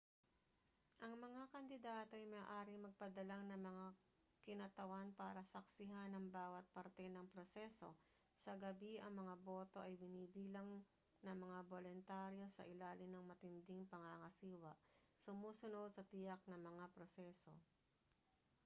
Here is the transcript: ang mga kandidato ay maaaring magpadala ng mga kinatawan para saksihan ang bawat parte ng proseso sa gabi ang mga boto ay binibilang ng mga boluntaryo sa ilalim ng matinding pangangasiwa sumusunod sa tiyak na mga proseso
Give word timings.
ang 1.05 1.13
mga 1.25 1.43
kandidato 1.53 2.11
ay 2.17 2.25
maaaring 2.35 2.79
magpadala 2.83 3.37
ng 3.45 3.61
mga 3.69 3.87
kinatawan 4.45 5.07
para 5.21 5.41
saksihan 5.53 6.09
ang 6.13 6.25
bawat 6.37 6.65
parte 6.75 7.05
ng 7.09 7.27
proseso 7.33 7.89
sa 8.43 8.51
gabi 8.63 8.93
ang 8.99 9.13
mga 9.21 9.35
boto 9.47 9.77
ay 9.81 9.93
binibilang 10.03 10.69
ng 11.25 11.37
mga 11.45 11.59
boluntaryo 11.71 12.45
sa 12.51 12.65
ilalim 12.73 13.09
ng 13.13 13.29
matinding 13.31 13.81
pangangasiwa 13.93 14.71
sumusunod 15.23 15.89
sa 15.93 16.01
tiyak 16.11 16.41
na 16.49 16.57
mga 16.69 16.85
proseso 16.97 17.51